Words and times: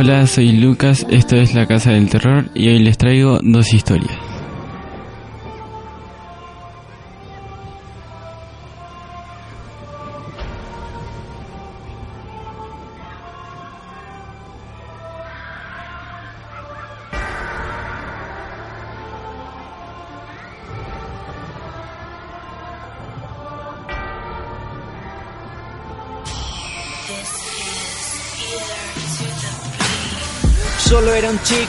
Hola, 0.00 0.26
soy 0.26 0.52
Lucas, 0.52 1.06
esto 1.10 1.36
es 1.36 1.52
La 1.52 1.66
Casa 1.66 1.90
del 1.90 2.08
Terror 2.08 2.46
y 2.54 2.68
hoy 2.68 2.78
les 2.78 2.96
traigo 2.96 3.38
dos 3.42 3.74
historias. 3.74 4.19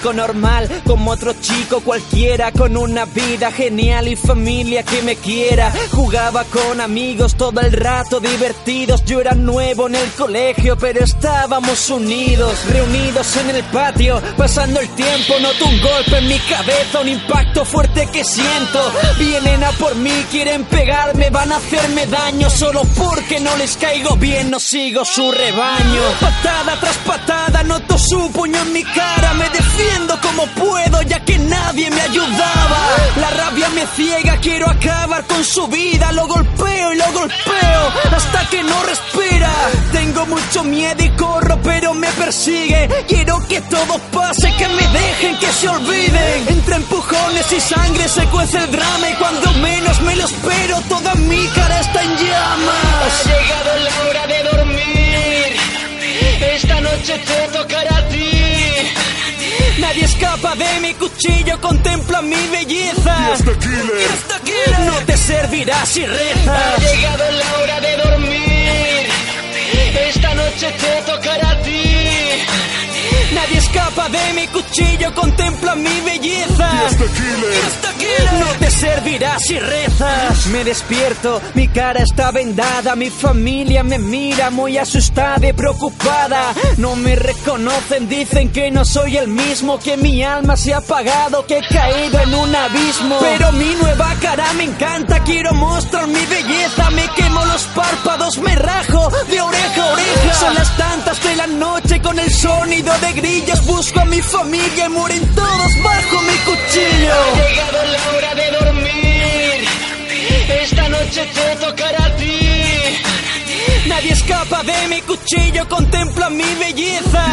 Normal, 0.09 0.67
como 0.85 1.11
otro 1.11 1.33
chico 1.33 1.81
cualquiera, 1.81 2.51
con 2.51 2.75
una 2.75 3.05
vida 3.05 3.51
genial 3.51 4.07
y 4.07 4.15
familia 4.15 4.83
que 4.83 5.01
me 5.03 5.15
quiera. 5.15 5.71
Jugaba 5.91 6.43
con 6.45 6.81
amigos 6.81 7.35
todo 7.35 7.61
el 7.61 7.71
rato 7.71 8.19
divertidos. 8.19 9.05
Yo 9.05 9.21
era 9.21 9.35
nuevo 9.35 9.87
en 9.87 9.95
el 9.95 10.09
colegio, 10.13 10.75
pero 10.77 11.03
estábamos 11.03 11.89
unidos, 11.89 12.51
reunidos 12.69 13.37
en 13.37 13.51
el 13.51 13.63
patio, 13.65 14.21
pasando 14.35 14.79
el 14.79 14.89
tiempo. 14.89 15.35
Noto 15.39 15.65
un 15.65 15.79
golpe 15.81 16.17
en 16.17 16.27
mi 16.27 16.39
cabeza, 16.39 17.01
un 17.01 17.09
impacto 17.09 17.63
fuerte 17.63 18.07
que 18.11 18.23
siento. 18.23 18.79
Vienen 19.19 19.63
a 19.63 19.71
por 19.73 19.95
mí, 19.95 20.25
quieren 20.31 20.63
pegarme, 20.65 21.29
van 21.29 21.51
a 21.51 21.57
hacerme 21.57 22.07
daño 22.07 22.49
solo 22.49 22.81
porque 22.97 23.39
no 23.39 23.55
les 23.57 23.77
caigo 23.77 24.15
bien. 24.15 24.49
No 24.49 24.59
sigo 24.59 25.05
su 25.05 25.31
rebaño. 25.31 26.01
Patada 26.19 26.79
tras 26.79 26.97
patada, 26.97 27.63
noto 27.63 27.97
su 27.99 28.31
puño 28.31 28.59
en 28.61 28.73
mi 28.73 28.83
cara. 28.83 29.33
Me 29.35 29.49
defiendo 29.49 29.90
como 30.21 30.45
puedo 30.47 31.01
ya 31.03 31.19
que 31.23 31.37
nadie 31.37 31.89
me 31.89 32.01
ayudaba. 32.01 32.79
La 33.17 33.29
rabia 33.31 33.69
me 33.69 33.85
ciega, 33.87 34.37
quiero 34.41 34.69
acabar 34.69 35.25
con 35.25 35.43
su 35.43 35.67
vida. 35.67 36.11
Lo 36.11 36.27
golpeo 36.27 36.93
y 36.93 36.97
lo 36.97 37.11
golpeo 37.13 37.81
hasta 38.15 38.49
que 38.49 38.63
no 38.63 38.83
respira. 38.83 39.51
Tengo 39.91 40.25
mucho 40.25 40.63
miedo 40.63 41.03
y 41.03 41.09
corro, 41.11 41.59
pero 41.63 41.93
me 41.93 42.07
persigue. 42.09 42.89
Quiero 43.07 43.39
que 43.47 43.61
todo 43.61 43.99
pase, 44.11 44.53
que 44.57 44.67
me 44.67 44.87
dejen, 44.87 45.37
que 45.39 45.47
se 45.47 45.69
olviden. 45.69 46.47
Entre 46.47 46.75
empujones 46.75 47.51
y 47.51 47.59
sangre 47.59 48.07
se 48.07 48.25
cuece 48.27 48.57
el 48.57 48.71
drama 48.71 49.09
y 49.09 49.13
cuando 49.15 49.53
menos 49.53 50.01
me 50.01 50.15
lo 50.15 50.25
espero, 50.25 50.81
toda 50.89 51.15
mi 51.15 51.45
cara 51.47 51.70
De 60.41 60.79
mi 60.81 60.93
cuchillo, 60.95 61.61
contempla 61.61 62.21
mi 62.21 62.35
belleza. 62.47 63.15
No 64.85 64.97
te 65.05 65.15
servirá 65.15 65.85
si 65.85 66.05
rezas. 66.05 66.47
Ha 66.47 66.77
llegado 66.77 67.31
la 67.31 67.57
hora 67.59 67.79
de 67.79 67.97
dormir. 67.97 69.07
Esta 70.09 70.33
noche 70.33 70.71
te 70.71 71.01
tocará 71.09 71.51
a 71.51 71.61
ti. 71.61 71.83
Nadie 73.41 73.57
escapa 73.57 74.07
de 74.09 74.33
mi 74.33 74.47
cuchillo, 74.47 75.13
contempla 75.15 75.73
mi 75.75 76.01
belleza. 76.01 76.69
No 78.39 78.45
te 78.59 78.69
servirá 78.69 79.39
si 79.39 79.57
rezas. 79.57 80.45
Me 80.47 80.63
despierto, 80.63 81.41
mi 81.55 81.67
cara 81.67 82.03
está 82.03 82.31
vendada, 82.31 82.95
mi 82.95 83.09
familia 83.09 83.83
me 83.83 83.97
mira 83.97 84.51
muy 84.51 84.77
asustada 84.77 85.47
y 85.47 85.53
preocupada. 85.53 86.53
No 86.77 86.95
me 86.95 87.15
reconocen, 87.15 88.07
dicen 88.07 88.49
que 88.51 88.69
no 88.69 88.85
soy 88.85 89.17
el 89.17 89.27
mismo, 89.27 89.79
que 89.79 89.97
mi 89.97 90.23
alma 90.23 90.55
se 90.55 90.73
ha 90.73 90.77
apagado, 90.77 91.45
que 91.47 91.57
he 91.57 91.67
caído 91.67 92.19
en 92.19 92.35
un 92.35 92.55
abismo. 92.55 93.17
Pero 93.21 93.51
mi 93.53 93.73
nueva 93.75 94.13
cara 94.21 94.53
me 94.53 94.65
encanta, 94.65 95.23
quiero 95.23 95.53
mostrar 95.53 96.05
mi 96.07 96.25
belleza, 96.25 96.60
de 103.19 103.53
busco 103.65 103.99
a 103.99 104.05
mi 104.05 104.21
familia 104.21 104.85
y 104.85 104.89
mueren 104.89 105.35
todos 105.35 105.83
bajo 105.83 106.21
mi 106.21 106.37
cuchillo. 106.45 107.13
Ha 107.13 107.49
llegado 107.49 107.85
la 107.85 108.17
hora 108.17 108.35
de 108.35 108.51
dormir. 108.51 109.67
Esta 110.61 110.89
noche 110.89 111.27
te 111.33 111.55
tocará 111.57 112.05
a 112.05 112.15
ti. 112.15 112.39
Nadie 113.87 114.13
escapa 114.13 114.63
de 114.63 114.87
mi 114.87 115.01
cuchillo, 115.01 115.67
contempla 115.67 116.29
mi 116.29 116.55
belleza. 116.55 117.25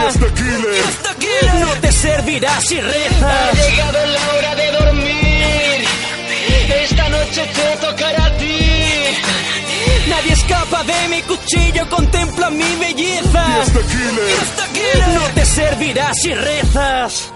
No 1.61 1.81
te 1.81 1.93
servirá 1.93 2.61
si 2.61 2.81
rezas. 2.81 3.23
Ha 3.23 3.53
llegado 3.53 4.07
la 4.07 4.33
hora 4.35 4.55
de 4.57 4.73
dormir. 4.73 5.85
Esta 6.83 7.09
noche 7.09 7.47
te 7.55 7.87
tocará 7.87 8.25
a 8.25 8.37
ti. 8.37 8.59
Nadie 10.09 10.33
escapa 10.33 10.83
de 10.85 11.09
mi 11.09 11.23
cuchillo, 11.23 11.38
contempla 11.89 12.51
mi 12.51 12.77
belleza. 12.77 13.45
No 15.15 15.35
te 15.35 15.45
servirá 15.45 16.13
si 16.15 16.35
rezas. 16.35 17.33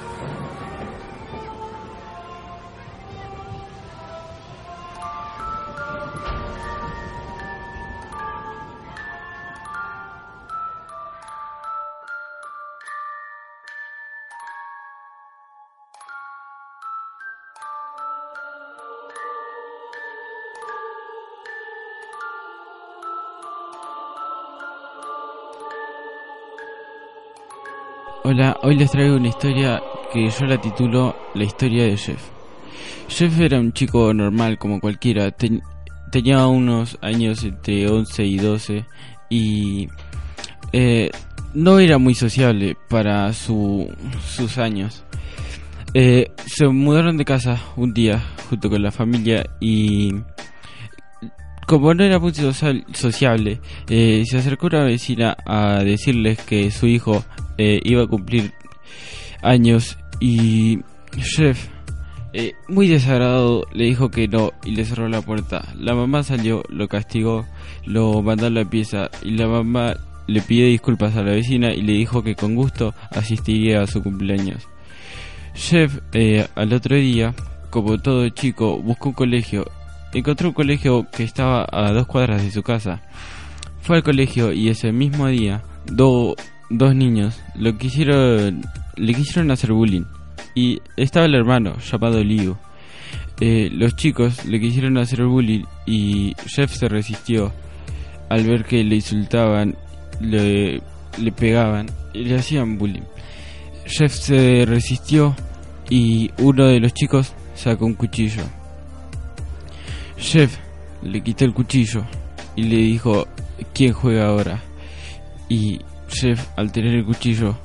Hola, 28.35 28.57
hoy 28.63 28.77
les 28.77 28.91
traigo 28.91 29.17
una 29.17 29.29
historia 29.29 29.83
que 30.11 30.31
yo 30.31 30.47
la 30.47 30.59
titulo 30.59 31.15
La 31.35 31.45
historia 31.45 31.85
de 31.85 31.99
Jeff. 31.99 32.19
Jeff 33.07 33.39
era 33.39 33.61
un 33.61 33.75
chico 33.75 34.15
normal 34.15 34.57
como 34.57 34.81
cualquiera, 34.81 35.31
ten- 35.33 35.61
tenía 36.11 36.47
unos 36.47 36.97
años 37.03 37.45
entre 37.45 37.87
11 37.91 38.25
y 38.25 38.39
12 38.39 38.87
y 39.29 39.87
eh, 40.73 41.11
no 41.53 41.79
era 41.79 41.99
muy 41.99 42.15
sociable 42.15 42.75
para 42.89 43.31
su, 43.35 43.87
sus 44.27 44.57
años. 44.57 45.05
Eh, 45.93 46.31
se 46.47 46.67
mudaron 46.69 47.19
de 47.19 47.27
casa 47.27 47.61
un 47.77 47.93
día 47.93 48.19
junto 48.49 48.71
con 48.71 48.83
la 48.83 48.93
familia 48.93 49.45
y 49.61 50.15
como 51.67 51.93
no 51.93 52.03
era 52.03 52.19
muy 52.19 52.33
sociable, 52.95 53.61
eh, 53.91 54.23
se 54.27 54.39
acercó 54.39 54.69
una 54.69 54.85
vecina 54.85 55.37
a 55.45 55.83
decirles 55.85 56.39
que 56.41 56.71
su 56.71 56.87
hijo 56.87 57.23
eh, 57.59 57.81
iba 57.85 58.03
a 58.05 58.07
cumplir 58.07 58.53
años 59.43 59.99
y 60.21 60.81
Jeff, 61.17 61.69
eh, 62.33 62.53
muy 62.69 62.89
desagradado, 62.89 63.67
le 63.73 63.85
dijo 63.85 64.11
que 64.11 64.27
no 64.29 64.53
y 64.65 64.71
le 64.71 64.85
cerró 64.85 65.09
la 65.09 65.21
puerta. 65.21 65.65
La 65.79 65.95
mamá 65.95 66.23
salió, 66.23 66.63
lo 66.69 66.89
castigó, 66.89 67.45
lo 67.85 68.23
mandó 68.23 68.47
a 68.47 68.51
la 68.51 68.65
pieza 68.65 69.11
y 69.23 69.33
la 69.33 69.47
mamá 69.47 69.97
le 70.27 70.41
pidió 70.41 70.67
disculpas 70.67 71.17
a 71.17 71.23
la 71.23 71.33
vecina 71.33 71.75
y 71.75 71.83
le 71.83 71.93
dijo 71.93 72.23
que 72.23 72.35
con 72.35 72.55
gusto 72.55 72.95
asistiría 73.11 73.83
a 73.83 73.87
su 73.87 74.03
cumpleaños. 74.03 74.67
Jeff 75.55 75.99
eh, 76.13 76.47
al 76.55 76.73
otro 76.73 76.97
día, 76.97 77.35
como 77.71 77.99
todo 77.99 78.29
chico, 78.31 78.79
buscó 78.79 79.11
un 79.11 79.15
colegio. 79.15 79.71
Encontró 80.15 80.49
un 80.49 80.55
colegio 80.55 81.07
que 81.11 81.25
estaba 81.25 81.67
a 81.71 81.93
dos 81.93 82.07
cuadras 82.07 82.43
de 82.43 82.51
su 82.51 82.63
casa. 82.63 83.03
Fue 83.83 83.97
al 83.97 84.03
colegio 84.03 84.53
y 84.53 84.69
ese 84.69 84.93
mismo 84.93 85.27
día 85.27 85.63
dos 86.73 86.95
niños 86.95 87.41
lo 87.55 87.77
quisieron, 87.77 88.63
le 88.97 89.15
quisieron 89.15 89.51
hacer 89.51 89.73
bullying. 89.73 90.05
Y 90.55 90.81
estaba 90.97 91.27
el 91.27 91.35
hermano 91.35 91.77
llamado 91.79 92.23
Liu. 92.23 92.57
Eh, 93.41 93.71
los 93.73 93.97
chicos 93.97 94.45
le 94.45 94.61
quisieron 94.61 94.99
hacer 94.99 95.25
bullying 95.25 95.65
y 95.87 96.35
Jeff 96.47 96.73
se 96.73 96.89
resistió 96.89 97.53
al 98.29 98.45
ver 98.45 98.65
que 98.65 98.85
le 98.85 98.97
insultaban, 98.97 99.77
le, 100.21 100.81
le 101.19 101.33
pegaban 101.33 101.87
y 102.13 102.25
le 102.25 102.37
hacían 102.37 102.79
bullying. 102.79 103.03
Jeff 103.87 104.13
se 104.13 104.65
resistió 104.67 105.35
y 105.91 106.31
uno 106.39 106.67
de 106.67 106.81
los 106.81 106.95
chicos 106.95 107.35
sacó 107.55 107.87
un 107.87 107.95
cuchillo. 107.95 108.45
Jeff 110.17 110.57
le 111.03 111.21
quitó 111.21 111.45
el 111.45 111.53
cuchillo 111.53 112.05
y 112.55 112.65
le 112.65 112.77
dijo, 112.77 113.27
¿quién 113.75 113.93
juega 113.93 114.27
ahora? 114.27 114.63
Y 115.49 115.81
Jeff, 116.13 116.47
al 116.57 116.71
tener 116.71 116.95
el 116.95 117.05
cuchillo, 117.05 117.57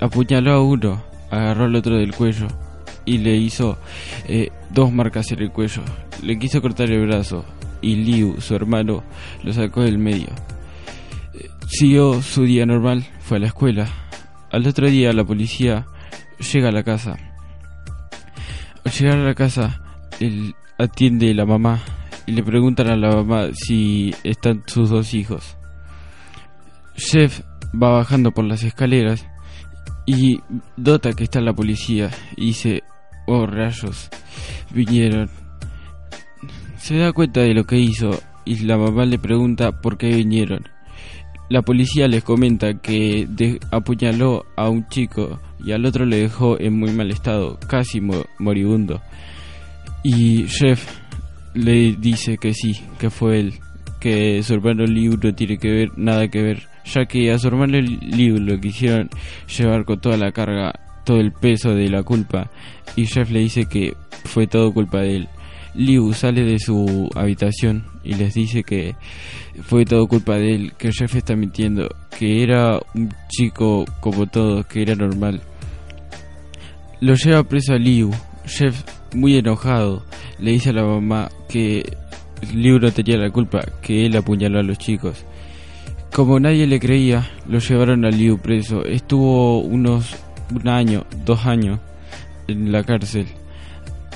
apuñaló 0.00 0.52
a 0.52 0.62
uno, 0.62 1.02
agarró 1.30 1.64
al 1.64 1.76
otro 1.76 1.96
del 1.96 2.14
cuello 2.14 2.48
y 3.04 3.18
le 3.18 3.36
hizo 3.36 3.78
eh, 4.26 4.50
dos 4.70 4.92
marcas 4.92 5.30
en 5.32 5.40
el 5.40 5.50
cuello. 5.50 5.82
Le 6.22 6.38
quiso 6.38 6.60
cortar 6.60 6.90
el 6.90 7.06
brazo 7.06 7.44
y 7.80 7.96
Liu, 7.96 8.40
su 8.40 8.54
hermano, 8.54 9.04
lo 9.42 9.52
sacó 9.52 9.82
del 9.82 9.98
medio. 9.98 10.28
Eh, 11.34 11.48
siguió 11.68 12.20
su 12.20 12.42
día 12.42 12.66
normal, 12.66 13.06
fue 13.20 13.38
a 13.38 13.40
la 13.40 13.46
escuela. 13.46 13.88
Al 14.50 14.66
otro 14.66 14.90
día 14.90 15.12
la 15.12 15.24
policía 15.24 15.86
llega 16.52 16.68
a 16.68 16.72
la 16.72 16.82
casa. 16.82 17.16
Al 18.84 18.92
llegar 18.92 19.18
a 19.18 19.24
la 19.24 19.34
casa, 19.34 19.80
él 20.20 20.54
atiende 20.78 21.30
a 21.30 21.34
la 21.34 21.46
mamá 21.46 21.80
y 22.26 22.32
le 22.32 22.42
preguntan 22.42 22.88
a 22.88 22.96
la 22.96 23.10
mamá 23.10 23.48
si 23.52 24.14
están 24.24 24.62
sus 24.66 24.90
dos 24.90 25.14
hijos. 25.14 25.56
Jeff 26.96 27.40
va 27.80 27.90
bajando 27.90 28.32
por 28.32 28.44
las 28.44 28.62
escaleras 28.62 29.26
y 30.06 30.40
dota 30.76 31.12
que 31.12 31.24
está 31.24 31.40
la 31.40 31.52
policía 31.52 32.10
y 32.36 32.46
dice, 32.46 32.82
oh 33.26 33.46
rayos, 33.46 34.08
vinieron. 34.70 35.28
Se 36.78 36.96
da 36.96 37.12
cuenta 37.12 37.40
de 37.40 37.54
lo 37.54 37.64
que 37.64 37.78
hizo 37.78 38.10
y 38.44 38.60
la 38.60 38.78
mamá 38.78 39.04
le 39.04 39.18
pregunta 39.18 39.80
por 39.80 39.98
qué 39.98 40.08
vinieron. 40.08 40.68
La 41.48 41.62
policía 41.62 42.08
les 42.08 42.24
comenta 42.24 42.74
que 42.74 43.28
apuñaló 43.70 44.44
a 44.56 44.68
un 44.68 44.88
chico 44.88 45.40
y 45.64 45.72
al 45.72 45.84
otro 45.84 46.04
le 46.04 46.18
dejó 46.18 46.58
en 46.60 46.78
muy 46.78 46.92
mal 46.92 47.10
estado, 47.10 47.58
casi 47.68 48.00
moribundo. 48.38 49.00
Y 50.02 50.46
Jeff 50.48 50.88
le 51.54 51.96
dice 51.96 52.38
que 52.38 52.52
sí, 52.52 52.74
que 52.98 53.10
fue 53.10 53.40
él, 53.40 53.54
que 54.00 54.42
su 54.42 54.54
hermano 54.54 54.84
Liu 54.84 55.18
no 55.22 55.34
tiene 55.34 55.58
que 55.58 55.70
ver 55.70 55.98
nada 55.98 56.28
que 56.28 56.42
ver, 56.42 56.68
ya 56.86 57.06
que 57.06 57.32
a 57.32 57.38
su 57.38 57.48
hermano 57.48 57.78
Liu 57.80 58.38
lo 58.38 58.58
quisieron 58.60 59.10
llevar 59.56 59.84
con 59.84 60.00
toda 60.00 60.16
la 60.16 60.32
carga, 60.32 60.72
todo 61.04 61.18
el 61.20 61.32
peso 61.32 61.74
de 61.74 61.88
la 61.88 62.02
culpa, 62.02 62.50
y 62.94 63.06
Jeff 63.06 63.30
le 63.30 63.40
dice 63.40 63.66
que 63.66 63.94
fue 64.24 64.46
todo 64.46 64.72
culpa 64.72 65.00
de 65.00 65.16
él. 65.16 65.28
Liu 65.74 66.14
sale 66.14 66.42
de 66.42 66.58
su 66.58 67.10
habitación 67.14 67.84
y 68.02 68.14
les 68.14 68.32
dice 68.32 68.62
que 68.62 68.94
fue 69.62 69.84
todo 69.84 70.06
culpa 70.06 70.36
de 70.36 70.54
él, 70.54 70.72
que 70.78 70.90
Jeff 70.90 71.14
está 71.14 71.36
mintiendo, 71.36 71.88
que 72.18 72.42
era 72.42 72.80
un 72.94 73.10
chico 73.28 73.84
como 74.00 74.26
todos, 74.26 74.66
que 74.66 74.82
era 74.82 74.94
normal. 74.94 75.42
Lo 77.00 77.14
lleva 77.14 77.44
preso 77.44 77.74
a 77.74 77.78
Liu. 77.78 78.10
Jeff, 78.46 78.84
muy 79.14 79.36
enojado, 79.36 80.04
le 80.38 80.52
dice 80.52 80.70
a 80.70 80.72
la 80.72 80.84
mamá 80.84 81.28
que 81.48 81.96
Liu 82.54 82.78
no 82.78 82.90
tenía 82.90 83.18
la 83.18 83.30
culpa, 83.30 83.60
que 83.82 84.06
él 84.06 84.16
apuñaló 84.16 84.60
a 84.60 84.62
los 84.62 84.78
chicos. 84.78 85.26
Como 86.16 86.40
nadie 86.40 86.66
le 86.66 86.80
creía, 86.80 87.30
lo 87.46 87.58
llevaron 87.58 88.06
a 88.06 88.08
Liu 88.08 88.38
preso. 88.38 88.86
Estuvo 88.86 89.60
unos 89.60 90.16
un 90.50 90.66
año, 90.66 91.04
dos 91.26 91.44
años 91.44 91.78
en 92.48 92.72
la 92.72 92.82
cárcel. 92.84 93.26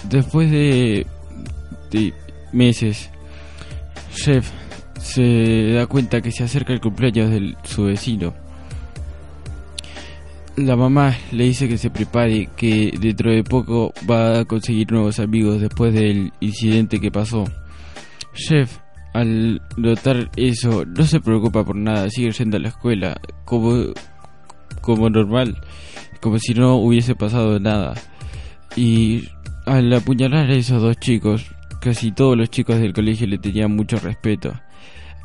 Después 0.08 0.50
de 0.50 1.04
meses, 2.54 3.10
Jeff 4.14 4.50
se 4.98 5.72
da 5.74 5.86
cuenta 5.86 6.22
que 6.22 6.32
se 6.32 6.42
acerca 6.42 6.72
el 6.72 6.80
cumpleaños 6.80 7.32
de 7.32 7.54
su 7.64 7.84
vecino. 7.84 8.32
La 10.56 10.76
mamá 10.76 11.14
le 11.32 11.44
dice 11.44 11.68
que 11.68 11.76
se 11.76 11.90
prepare, 11.90 12.48
que 12.56 12.94
dentro 12.98 13.30
de 13.30 13.44
poco 13.44 13.92
va 14.10 14.38
a 14.38 14.44
conseguir 14.46 14.90
nuevos 14.90 15.20
amigos 15.20 15.60
después 15.60 15.92
del 15.92 16.32
incidente 16.40 16.98
que 16.98 17.10
pasó. 17.10 17.44
Jeff, 18.32 18.78
al 19.12 19.62
notar 19.76 20.30
eso, 20.36 20.84
no 20.84 21.04
se 21.04 21.20
preocupa 21.20 21.64
por 21.64 21.76
nada, 21.76 22.08
sigue 22.10 22.32
yendo 22.32 22.56
a 22.56 22.60
la 22.60 22.68
escuela 22.68 23.20
como, 23.44 23.86
como 24.80 25.10
normal, 25.10 25.56
como 26.20 26.38
si 26.38 26.54
no 26.54 26.76
hubiese 26.76 27.14
pasado 27.14 27.58
nada. 27.58 27.94
Y 28.76 29.28
al 29.66 29.92
apuñalar 29.92 30.50
a 30.50 30.54
esos 30.54 30.80
dos 30.80 30.96
chicos, 30.98 31.50
Casi 31.80 32.12
todos 32.12 32.36
los 32.36 32.50
chicos 32.50 32.78
del 32.78 32.92
colegio 32.92 33.26
le 33.26 33.38
tenían 33.38 33.74
mucho 33.74 33.98
respeto. 33.98 34.52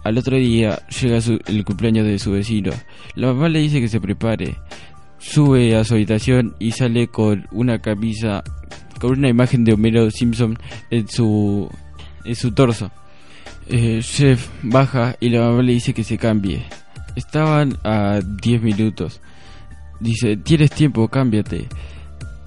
Al 0.05 0.17
otro 0.17 0.37
día 0.37 0.79
llega 0.87 1.19
el 1.47 1.65
cumpleaños 1.65 2.05
de 2.05 2.17
su 2.17 2.31
vecino. 2.31 2.71
La 3.15 3.27
mamá 3.27 3.49
le 3.49 3.59
dice 3.59 3.81
que 3.81 3.89
se 3.89 3.99
prepare. 3.99 4.55
Sube 5.17 5.75
a 5.75 5.83
su 5.83 5.95
habitación 5.95 6.55
y 6.57 6.71
sale 6.71 7.07
con 7.07 7.45
una 7.51 7.79
camisa 7.79 8.41
con 9.01 9.11
una 9.11 9.27
imagen 9.27 9.65
de 9.65 9.73
Homero 9.73 10.09
Simpson 10.09 10.57
en 10.91 11.09
su 11.09 11.69
en 12.23 12.35
su 12.35 12.53
torso. 12.53 12.89
Eh, 13.67 13.99
Chef 14.01 14.49
baja 14.61 15.15
y 15.19 15.29
la 15.29 15.41
mamá 15.41 15.63
le 15.63 15.73
dice 15.73 15.93
que 15.93 16.03
se 16.03 16.17
cambie. 16.17 16.63
Estaban 17.15 17.77
a 17.83 18.19
10 18.21 18.61
minutos. 18.61 19.21
Dice, 19.99 20.37
tienes 20.37 20.71
tiempo, 20.71 21.07
cámbiate. 21.07 21.67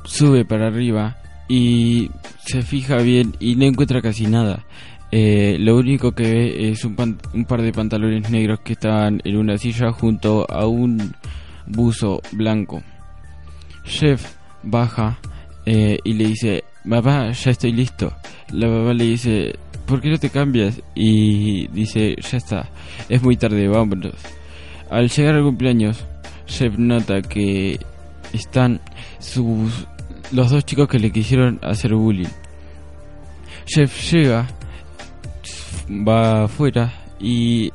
Sube 0.04 0.44
para 0.44 0.68
arriba 0.68 1.16
y 1.48 2.10
se 2.44 2.62
fija 2.62 2.96
bien 2.98 3.34
y 3.40 3.56
no 3.56 3.64
encuentra 3.64 4.00
casi 4.00 4.26
nada. 4.26 4.64
Eh, 5.10 5.56
lo 5.58 5.76
único 5.76 6.12
que 6.12 6.22
ve 6.22 6.70
es 6.70 6.84
un, 6.84 7.18
un, 7.32 7.44
par 7.46 7.62
de 7.62 7.72
pantalones 7.72 8.30
negros 8.30 8.60
que 8.60 8.74
están 8.74 9.22
en 9.24 9.36
una 9.36 9.56
silla 9.56 9.90
junto 9.90 10.46
a 10.50 10.66
un 10.66 11.14
buzo 11.66 12.20
blanco. 12.32 12.82
Chef 13.84 14.34
baja 14.62 15.18
eh, 15.70 15.98
y 16.02 16.14
le 16.14 16.28
dice, 16.28 16.64
mamá, 16.84 17.30
ya 17.32 17.50
estoy 17.50 17.72
listo. 17.72 18.10
La 18.52 18.68
mamá 18.68 18.94
le 18.94 19.04
dice, 19.04 19.54
¿por 19.84 20.00
qué 20.00 20.08
no 20.08 20.18
te 20.18 20.30
cambias? 20.30 20.80
Y 20.94 21.66
dice, 21.68 22.16
ya 22.16 22.38
está, 22.38 22.70
es 23.10 23.22
muy 23.22 23.36
tarde, 23.36 23.68
vámonos. 23.68 24.14
Al 24.88 25.10
llegar 25.10 25.34
al 25.34 25.42
cumpleaños, 25.42 26.02
Chef 26.46 26.78
nota 26.78 27.20
que 27.20 27.78
están 28.32 28.80
sus 29.18 29.86
los 30.32 30.50
dos 30.50 30.64
chicos 30.64 30.88
que 30.88 30.98
le 30.98 31.10
quisieron 31.10 31.58
hacer 31.62 31.94
bullying. 31.94 32.28
Jeff 33.66 34.10
llega, 34.10 34.46
va 35.90 36.44
afuera 36.44 36.94
y 37.20 37.70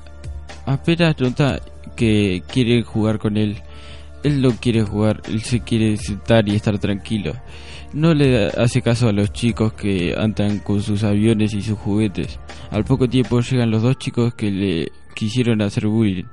apenas 0.65 1.19
nota 1.19 1.61
que 1.95 2.41
quiere 2.51 2.81
jugar 2.81 3.19
con 3.19 3.37
él. 3.37 3.57
Él 4.23 4.41
no 4.41 4.49
quiere 4.51 4.81
jugar, 4.81 5.21
él 5.27 5.41
se 5.41 5.59
quiere 5.59 5.97
sentar 5.97 6.49
y 6.49 6.55
estar 6.55 6.79
tranquilo. 6.79 7.33
No 7.93 8.13
le 8.13 8.47
hace 8.47 8.81
caso 8.81 9.07
a 9.07 9.11
los 9.11 9.31
chicos 9.31 9.73
que 9.73 10.15
andan 10.17 10.59
con 10.59 10.81
sus 10.81 11.03
aviones 11.03 11.53
y 11.53 11.61
sus 11.61 11.77
juguetes. 11.77 12.39
Al 12.71 12.83
poco 12.85 13.07
tiempo 13.07 13.39
llegan 13.39 13.69
los 13.69 13.83
dos 13.83 13.97
chicos 13.97 14.33
que 14.33 14.49
le 14.49 14.91
quisieron 15.13 15.61
hacer 15.61 15.85
bullying 15.85 16.25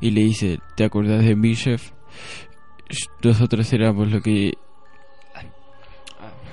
y 0.00 0.10
le 0.10 0.22
dice, 0.22 0.58
¿te 0.76 0.84
acuerdas 0.84 1.24
de 1.24 1.36
mí, 1.36 1.54
Jeff? 1.54 1.92
Nosotros 3.22 3.72
éramos 3.72 4.10
lo 4.10 4.20
que 4.20 4.54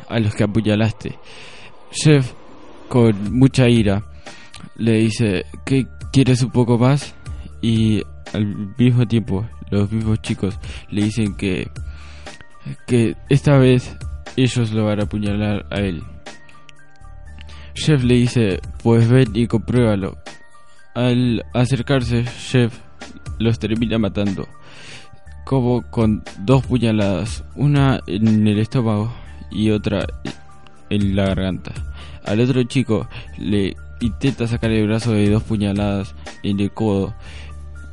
a 0.08 0.20
los 0.20 0.36
que 0.36 0.44
apuñalaste. 0.44 1.18
Jeff, 1.92 2.34
con 2.88 3.34
mucha 3.34 3.68
ira, 3.68 4.04
le 4.76 4.94
dice 4.94 5.46
que 5.66 5.88
quieres 6.12 6.44
un 6.44 6.52
poco 6.52 6.78
más 6.78 7.16
y 7.62 8.04
al 8.34 8.76
mismo 8.78 9.08
tiempo 9.08 9.48
los 9.70 9.92
mismos 9.92 10.22
chicos 10.22 10.60
le 10.90 11.04
dicen 11.04 11.36
que 11.36 11.70
que 12.86 13.16
esta 13.30 13.58
vez 13.58 13.98
ellos 14.36 14.72
lo 14.72 14.86
van 14.86 15.00
a 15.00 15.04
apuñalar 15.04 15.66
a 15.70 15.80
él. 15.80 16.04
Jeff 17.74 18.04
le 18.04 18.16
dice, 18.16 18.60
pues 18.84 19.10
ven 19.10 19.30
y 19.34 19.48
compruébalo. 19.48 20.18
Al 20.94 21.46
acercarse, 21.54 22.24
Jeff 22.26 22.78
los 23.40 23.60
termina 23.60 23.98
matando, 23.98 24.48
como 25.46 25.82
con 25.90 26.24
dos 26.40 26.66
puñaladas, 26.66 27.44
una 27.56 28.02
en 28.08 28.48
el 28.48 28.60
estómago 28.60 29.14
y 29.50 29.72
otra 29.72 30.06
en 30.90 31.16
la 31.16 31.28
garganta. 31.28 31.72
Al 32.26 32.42
otro 32.42 32.62
chico 32.64 33.08
le 33.38 33.76
intenta 34.02 34.48
sacar 34.48 34.72
el 34.72 34.88
brazo 34.88 35.14
de 35.14 35.30
dos 35.30 35.44
puñaladas 35.44 36.14
en 36.44 36.60
el 36.60 36.72
codo, 36.72 37.16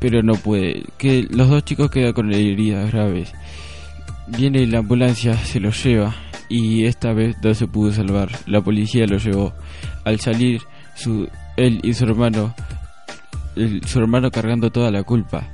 pero 0.01 0.23
no 0.23 0.35
puede. 0.35 0.85
Que 0.99 1.27
los 1.31 1.49
dos 1.49 1.65
chicos 1.65 1.91
quedan 1.91 2.13
con 2.13 2.33
heridas 2.33 2.91
graves. 2.91 3.33
Viene 4.27 4.67
la 4.67 4.79
ambulancia, 4.79 5.35
se 5.35 5.61
los 5.61 5.83
lleva 5.83 6.15
y 6.49 6.85
esta 6.85 7.13
vez 7.13 7.37
no 7.43 7.55
se 7.55 7.67
pudo 7.67 7.93
salvar. 7.93 8.31
La 8.47 8.61
policía 8.61 9.07
lo 9.07 9.19
llevó. 9.19 9.53
Al 10.05 10.21
salir, 10.21 10.63
su, 10.95 11.29
él 11.57 11.81
y 11.83 11.95
su 11.95 12.05
hermano, 12.05 12.55
su 13.87 13.99
hermano 13.99 14.31
cargando 14.31 14.71
toda 14.71 14.91
la 14.91 15.03
culpa. 15.03 15.49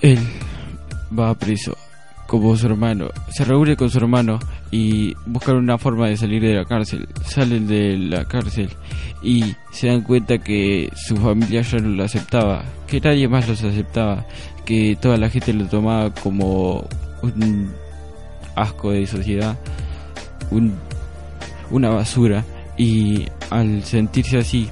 Él 0.00 0.18
va 1.18 1.34
preso 1.34 1.76
como 2.26 2.56
su 2.56 2.66
hermano. 2.66 3.08
Se 3.28 3.44
reúne 3.44 3.76
con 3.76 3.90
su 3.90 3.98
hermano 3.98 4.38
y 4.70 5.14
buscan 5.26 5.56
una 5.56 5.78
forma 5.78 6.08
de 6.08 6.16
salir 6.16 6.42
de 6.42 6.54
la 6.54 6.64
cárcel. 6.64 7.08
Salen 7.24 7.66
de 7.66 7.96
la 7.96 8.24
cárcel 8.24 8.70
y 9.22 9.54
se 9.70 9.88
dan 9.88 10.02
cuenta 10.02 10.38
que 10.38 10.90
su 10.94 11.16
familia 11.16 11.62
ya 11.62 11.78
no 11.78 11.88
lo 11.88 12.04
aceptaba, 12.04 12.64
que 12.86 13.00
nadie 13.00 13.28
más 13.28 13.48
los 13.48 13.62
aceptaba, 13.62 14.26
que 14.64 14.96
toda 15.00 15.16
la 15.16 15.30
gente 15.30 15.52
lo 15.52 15.66
tomaba 15.66 16.12
como 16.12 16.86
un 17.22 17.72
asco 18.56 18.90
de 18.90 19.06
sociedad, 19.06 19.56
un, 20.50 20.74
una 21.70 21.90
basura 21.90 22.44
y 22.76 23.26
al 23.50 23.84
sentirse 23.84 24.38
así 24.38 24.68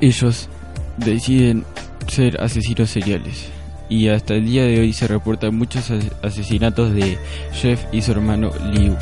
ellos 0.00 0.48
deciden 0.96 1.64
ser 2.08 2.40
asesinos 2.40 2.90
seriales 2.90 3.50
y 3.88 4.08
hasta 4.08 4.34
el 4.34 4.46
día 4.46 4.64
de 4.64 4.80
hoy 4.80 4.92
se 4.92 5.06
reportan 5.06 5.56
muchos 5.56 5.90
asesinatos 6.22 6.92
de 6.92 7.18
Jeff 7.52 7.84
y 7.92 8.02
su 8.02 8.12
hermano 8.12 8.50
Liu. 8.72 8.96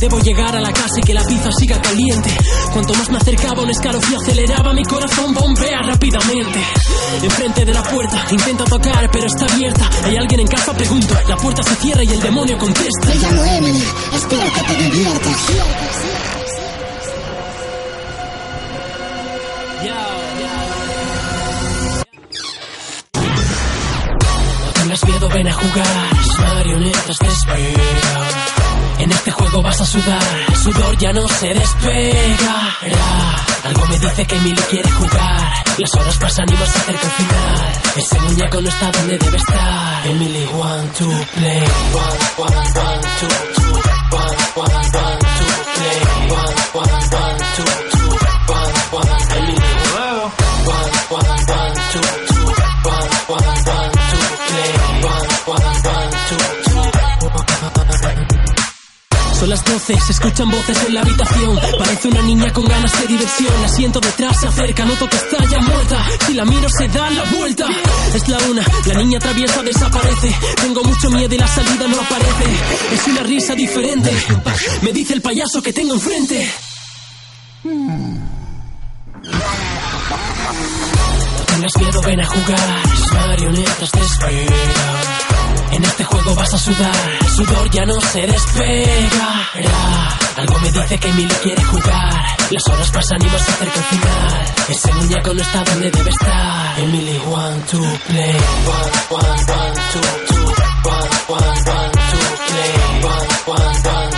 Debo 0.00 0.20
llegar 0.20 0.54
a 0.54 0.60
la 0.60 0.72
casa 0.72 0.94
y 0.98 1.02
que 1.02 1.12
la 1.12 1.24
pizza 1.24 1.50
siga 1.58 1.80
caliente. 1.82 2.30
Cuanto 2.72 2.94
más 2.94 3.10
me 3.10 3.16
acercaba, 3.16 3.62
un 3.62 3.70
escalofrío 3.70 4.18
aceleraba, 4.18 4.72
mi 4.72 4.84
corazón 4.84 5.34
bombea 5.34 5.82
rápidamente. 5.82 6.62
Enfrente 7.22 7.64
de 7.64 7.74
la 7.74 7.82
puerta, 7.82 8.24
intento 8.30 8.64
tocar, 8.64 9.10
pero 9.10 9.26
está 9.26 9.46
abierta. 9.52 9.90
¿Hay 10.04 10.16
alguien 10.16 10.40
en 10.40 10.46
casa? 10.46 10.72
Pregunto. 10.72 11.16
La 11.28 11.36
puerta 11.36 11.62
se 11.64 11.74
cierra 11.76 12.04
y 12.04 12.08
el 12.08 12.20
demonio 12.20 12.56
contesta. 12.58 13.08
Me 13.08 13.14
llamo 13.16 13.44
Emily, 13.44 13.84
espero 14.14 14.52
que 14.52 14.60
te 14.60 14.82
diviertas. 14.82 15.36
No 24.64 24.72
tengas 24.74 25.04
miedo, 25.04 25.28
ven 25.28 25.48
a 25.48 25.52
jugar. 25.52 26.10
Marionetas 26.38 27.18
te 27.18 27.26
esperan. 27.26 28.57
En 29.00 29.12
este 29.12 29.30
juego 29.30 29.62
vas 29.62 29.80
a 29.80 29.86
sudar, 29.86 30.22
el 30.48 30.56
sudor 30.56 30.98
ya 30.98 31.12
no 31.12 31.26
se 31.28 31.54
despega. 31.54 32.76
Algo 33.64 33.86
me 33.86 33.98
dice 33.98 34.26
que 34.26 34.36
Emily 34.36 34.62
quiere 34.70 34.90
jugar. 34.90 35.52
Las 35.78 35.94
horas 35.94 36.16
pasan 36.16 36.46
y 36.48 36.52
más 36.56 36.68
se 36.68 36.78
acerca 36.78 37.06
el 37.06 37.12
final. 37.12 37.72
Ese 37.96 38.20
muñeco 38.20 38.60
no 38.60 38.68
está 38.68 38.90
donde 38.90 39.18
debe 39.18 39.36
estar. 39.36 40.06
Emily 40.06 40.46
want 40.52 40.92
to 40.96 41.04
play. 41.34 41.62
One, 41.94 42.18
one, 42.36 42.56
one, 42.56 43.02
two, 43.20 43.28
two. 43.54 43.72
One, 44.16 44.36
one, 44.56 44.74
one, 44.74 45.18
two, 45.38 45.50
play. 45.74 45.98
One, 46.30 46.54
one, 46.74 46.90
one, 47.22 47.47
son 59.38 59.50
las 59.50 59.64
12, 59.64 60.00
se 60.00 60.12
escuchan 60.12 60.50
voces 60.50 60.76
en 60.86 60.94
la 60.94 61.02
habitación. 61.02 61.58
Parece 61.78 62.08
una 62.08 62.22
niña 62.22 62.52
con 62.52 62.64
ganas 62.64 62.92
de 63.00 63.06
diversión. 63.06 63.62
La 63.62 63.68
siento 63.68 64.00
detrás, 64.00 64.40
se 64.40 64.48
acerca, 64.48 64.84
noto 64.84 65.08
que 65.08 65.16
está 65.16 65.44
ya 65.44 65.60
muerta. 65.60 66.04
Si 66.26 66.34
la 66.34 66.44
miro, 66.44 66.68
se 66.68 66.88
da 66.88 67.08
la 67.10 67.22
vuelta. 67.24 67.66
Es 68.14 68.28
la 68.28 68.38
una, 68.38 68.62
la 68.86 68.94
niña 68.94 69.18
atraviesa, 69.18 69.62
desaparece. 69.62 70.34
Tengo 70.60 70.82
mucho 70.82 71.10
miedo 71.10 71.32
y 71.34 71.38
la 71.38 71.46
salida 71.46 71.86
no 71.86 72.00
aparece. 72.00 72.44
Es 72.94 73.06
una 73.06 73.22
risa 73.22 73.54
diferente. 73.54 74.10
Me 74.82 74.92
dice 74.92 75.14
el 75.14 75.22
payaso 75.22 75.62
que 75.62 75.72
tengo 75.72 75.94
enfrente. 75.94 76.50
No 77.64 78.24
tengas 81.46 81.76
miedo, 81.78 82.02
ven 82.02 82.20
a 82.20 82.26
jugar. 82.26 82.82
Marionetas 83.12 83.90
te 83.90 84.00
esperan. 84.00 85.27
En 85.70 85.84
este 85.84 86.04
juego 86.04 86.34
vas 86.34 86.52
a 86.54 86.58
sudar, 86.58 86.94
el 87.20 87.28
sudor 87.28 87.70
ya 87.70 87.84
no 87.86 88.00
se 88.00 88.26
despega. 88.26 89.48
Algo 90.36 90.58
me 90.60 90.70
dice 90.70 90.98
que 90.98 91.08
Emily 91.08 91.34
quiere 91.42 91.62
jugar. 91.64 92.38
Las 92.50 92.68
horas 92.72 92.90
pasan 92.90 93.18
y 93.20 93.26
más 93.26 93.48
acerca 93.48 93.78
el 93.78 93.84
final. 93.84 94.54
Ese 94.68 94.92
muñeco 94.94 95.34
no 95.34 95.42
está 95.42 95.64
donde 95.64 95.90
debe 95.90 96.10
estar. 96.10 96.78
Emily 96.80 97.18
want 97.26 97.66
to 97.70 97.78
play. 98.06 98.36
One, 98.66 98.90
one, 99.10 99.28
one, 99.28 99.74
two, 99.92 100.00
two. 100.28 100.44
One, 100.88 101.10
one, 101.28 101.64
one, 101.66 101.92
two, 102.10 102.26
play. 102.46 103.02
One, 103.02 103.26
one, 103.46 103.82
one, 103.84 104.17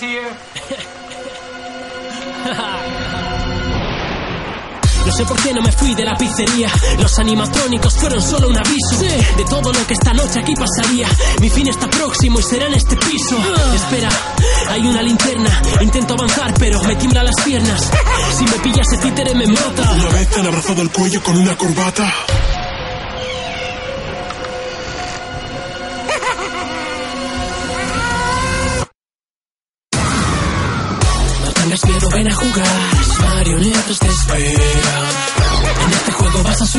Here. 0.00 0.30
No 5.06 5.12
sé 5.12 5.24
por 5.26 5.36
qué 5.42 5.52
no 5.52 5.62
me 5.62 5.70
fui 5.70 5.94
de 5.94 6.04
la 6.04 6.16
pizzería. 6.16 6.68
Los 6.98 7.18
animatrónicos 7.18 7.94
fueron 7.94 8.20
solo 8.20 8.48
un 8.48 8.56
aviso 8.56 8.98
de 8.98 9.44
todo 9.44 9.72
lo 9.72 9.86
que 9.86 9.94
esta 9.94 10.12
noche 10.14 10.40
aquí 10.40 10.54
pasaría. 10.54 11.06
Mi 11.40 11.50
fin 11.50 11.68
está 11.68 11.88
próximo 11.88 12.40
y 12.40 12.42
será 12.42 12.66
en 12.66 12.74
este 12.74 12.96
piso. 12.96 13.36
Espera, 13.74 14.08
hay 14.70 14.80
una 14.80 15.02
linterna. 15.02 15.62
Intento 15.80 16.14
avanzar, 16.14 16.54
pero 16.58 16.82
me 16.82 16.96
tiembla 16.96 17.22
las 17.22 17.36
piernas. 17.44 17.90
Si 18.36 18.44
me 18.44 18.58
pillas 18.60 18.86
ese 18.92 19.02
títere 19.02 19.34
me 19.34 19.46
mata. 19.46 19.92
Una 19.92 20.08
vez 20.08 20.28
te 20.30 20.40
han 20.40 20.46
abrazado 20.46 20.82
el 20.82 20.90
cuello 20.90 21.22
con 21.22 21.36
una 21.36 21.56
corbata. 21.56 22.12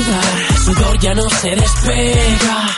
Sudar. 0.06 0.58
Sudor 0.66 1.00
ya 1.00 1.14
no 1.14 1.30
se 1.30 1.56
despega. 1.56 2.70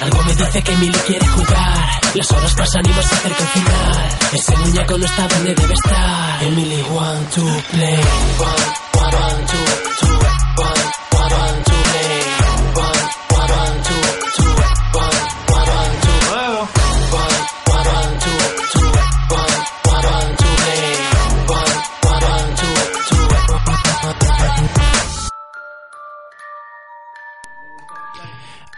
Algo 0.00 0.22
me 0.24 0.34
dice 0.34 0.62
que 0.62 0.72
Emily 0.72 0.98
quiere 1.06 1.26
jugar. 1.26 2.00
Las 2.14 2.30
horas 2.32 2.54
pasan 2.54 2.82
y 2.86 2.88
más 2.88 3.12
acerca 3.12 3.42
el 3.42 3.48
final. 3.48 4.18
Ese 4.32 4.56
muñeco 4.56 4.98
no 4.98 5.04
está 5.04 5.28
donde 5.28 5.54
debe 5.54 5.74
estar. 5.74 6.42
Emily 6.42 6.82
want 6.90 7.30
to 7.34 7.42
play. 7.70 8.00
One, 8.38 8.64
one, 9.00 9.16
one, 9.16 9.46
two, 9.46 9.79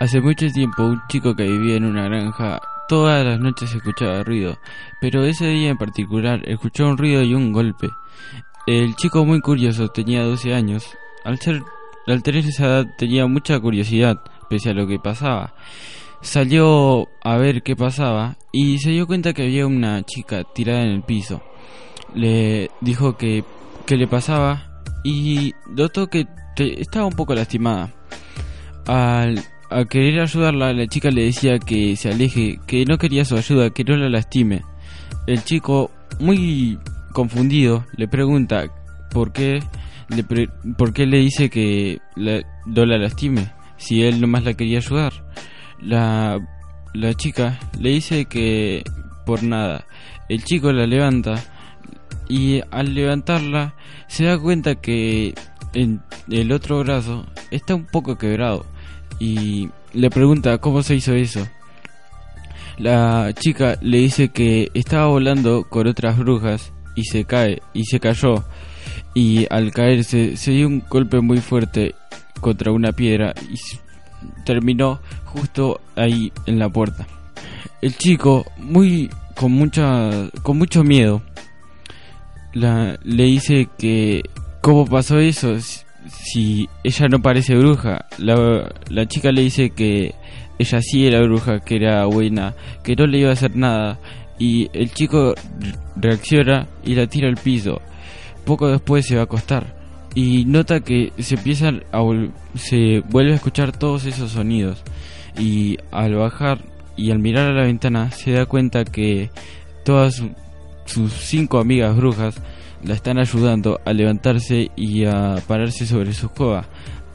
Hace 0.02 0.20
mucho 0.20 0.48
tiempo 0.48 0.82
un 0.82 1.00
chico 1.06 1.36
que 1.36 1.44
vivía 1.44 1.76
en 1.76 1.84
una 1.84 2.02
granja 2.08 2.60
todas 2.88 3.24
las 3.24 3.38
noches 3.38 3.72
escuchaba 3.72 4.24
ruido, 4.24 4.58
pero 5.00 5.22
ese 5.22 5.46
día 5.46 5.70
en 5.70 5.78
particular 5.78 6.42
escuchó 6.44 6.88
un 6.88 6.98
ruido 6.98 7.22
y 7.22 7.34
un 7.34 7.52
golpe. 7.52 7.88
El 8.66 8.96
chico 8.96 9.24
muy 9.24 9.40
curioso 9.40 9.90
tenía 9.90 10.24
12 10.24 10.54
años. 10.54 10.84
Al 11.22 11.38
ser 11.38 11.62
al 12.08 12.20
tener 12.24 12.44
esa 12.44 12.64
edad 12.66 12.86
tenía 12.98 13.28
mucha 13.28 13.60
curiosidad 13.60 14.20
pese 14.50 14.70
a 14.70 14.74
lo 14.74 14.88
que 14.88 14.98
pasaba. 14.98 15.54
Salió 16.20 17.06
a 17.22 17.36
ver 17.36 17.62
qué 17.62 17.76
pasaba 17.76 18.36
y 18.50 18.78
se 18.78 18.90
dio 18.90 19.06
cuenta 19.06 19.32
que 19.32 19.44
había 19.44 19.68
una 19.68 20.02
chica 20.02 20.42
tirada 20.42 20.82
en 20.82 20.90
el 20.90 21.02
piso. 21.04 21.44
Le 22.12 22.72
dijo 22.80 23.16
que, 23.16 23.44
le 23.86 24.08
pasaba 24.08 24.82
y 25.04 25.54
notó 25.68 26.08
que 26.08 26.26
estaba 26.56 27.06
un 27.06 27.14
poco 27.14 27.36
lastimada. 27.36 27.94
Al, 28.88 29.40
a 29.78 29.84
querer 29.84 30.20
ayudarla, 30.20 30.72
la 30.72 30.86
chica 30.86 31.10
le 31.10 31.24
decía 31.24 31.58
que 31.58 31.96
se 31.96 32.10
aleje, 32.10 32.58
que 32.66 32.84
no 32.84 32.98
quería 32.98 33.24
su 33.24 33.36
ayuda, 33.36 33.70
que 33.70 33.84
no 33.84 33.96
la 33.96 34.08
lastime. 34.08 34.62
El 35.26 35.42
chico, 35.44 35.90
muy 36.20 36.78
confundido, 37.12 37.84
le 37.96 38.08
pregunta 38.08 38.66
por 39.10 39.32
qué 39.32 39.60
le, 40.08 40.24
por 40.76 40.92
qué 40.92 41.06
le 41.06 41.18
dice 41.18 41.50
que 41.50 42.00
no 42.16 42.86
la 42.86 42.98
lastime, 42.98 43.52
si 43.76 44.02
él 44.02 44.20
nomás 44.20 44.44
la 44.44 44.54
quería 44.54 44.78
ayudar. 44.78 45.12
La, 45.80 46.38
la 46.94 47.14
chica 47.14 47.58
le 47.78 47.90
dice 47.90 48.26
que 48.26 48.82
por 49.26 49.42
nada. 49.42 49.86
El 50.28 50.44
chico 50.44 50.72
la 50.72 50.86
levanta 50.86 51.34
y 52.28 52.60
al 52.70 52.94
levantarla 52.94 53.74
se 54.06 54.24
da 54.24 54.38
cuenta 54.38 54.76
que 54.76 55.34
en 55.74 56.00
el 56.30 56.52
otro 56.52 56.80
brazo 56.80 57.26
está 57.50 57.74
un 57.74 57.86
poco 57.86 58.16
quebrado 58.16 58.66
y 59.22 59.70
le 59.92 60.10
pregunta 60.10 60.58
cómo 60.58 60.82
se 60.82 60.96
hizo 60.96 61.14
eso. 61.14 61.46
La 62.76 63.32
chica 63.38 63.78
le 63.80 63.98
dice 63.98 64.30
que 64.30 64.68
estaba 64.74 65.06
volando 65.06 65.62
con 65.68 65.86
otras 65.86 66.18
brujas 66.18 66.72
y 66.96 67.04
se 67.04 67.24
cae 67.24 67.62
y 67.72 67.84
se 67.84 68.00
cayó 68.00 68.42
y 69.14 69.46
al 69.48 69.70
caerse 69.70 70.36
se 70.36 70.50
dio 70.50 70.66
un 70.66 70.82
golpe 70.90 71.20
muy 71.20 71.38
fuerte 71.38 71.94
contra 72.40 72.72
una 72.72 72.90
piedra 72.90 73.32
y 73.48 73.54
terminó 74.44 74.98
justo 75.24 75.80
ahí 75.94 76.32
en 76.46 76.58
la 76.58 76.68
puerta. 76.68 77.06
El 77.80 77.96
chico, 77.96 78.44
muy 78.58 79.08
con 79.36 79.52
mucha 79.52 80.10
con 80.42 80.58
mucho 80.58 80.82
miedo, 80.82 81.22
la, 82.54 82.98
le 83.04 83.24
dice 83.24 83.68
que 83.78 84.24
cómo 84.60 84.84
pasó 84.84 85.20
eso 85.20 85.54
si 86.08 86.68
ella 86.84 87.08
no 87.08 87.20
parece 87.20 87.56
bruja. 87.56 88.06
La, 88.18 88.70
la 88.88 89.06
chica 89.06 89.32
le 89.32 89.42
dice 89.42 89.70
que 89.70 90.14
ella 90.58 90.80
sí 90.82 91.06
era 91.06 91.20
bruja, 91.22 91.60
que 91.60 91.76
era 91.76 92.04
buena, 92.06 92.54
que 92.82 92.96
no 92.96 93.06
le 93.06 93.18
iba 93.18 93.30
a 93.30 93.34
hacer 93.34 93.56
nada. 93.56 93.98
Y 94.38 94.68
el 94.72 94.92
chico 94.92 95.34
reacciona 95.96 96.66
y 96.84 96.94
la 96.94 97.06
tira 97.06 97.28
al 97.28 97.36
piso. 97.36 97.80
Poco 98.44 98.68
después 98.68 99.06
se 99.06 99.14
va 99.14 99.22
a 99.22 99.24
acostar 99.24 99.82
y 100.14 100.44
nota 100.44 100.80
que 100.80 101.12
se 101.18 101.36
empiezan 101.36 101.84
a 101.92 102.02
se 102.54 103.00
vuelve 103.08 103.32
a 103.32 103.36
escuchar 103.36 103.72
todos 103.72 104.04
esos 104.04 104.32
sonidos 104.32 104.82
y 105.38 105.78
al 105.90 106.14
bajar 106.14 106.58
y 106.96 107.10
al 107.10 107.18
mirar 107.18 107.50
a 107.50 107.54
la 107.54 107.64
ventana 107.64 108.10
se 108.10 108.32
da 108.32 108.46
cuenta 108.46 108.84
que 108.84 109.30
todas 109.84 110.22
sus 110.84 111.12
cinco 111.12 111.58
amigas 111.58 111.96
brujas 111.96 112.34
la 112.84 112.94
están 112.94 113.18
ayudando 113.18 113.80
a 113.84 113.92
levantarse 113.92 114.70
y 114.76 115.04
a 115.04 115.36
pararse 115.46 115.86
sobre 115.86 116.12
su 116.12 116.26
escoba. 116.26 116.66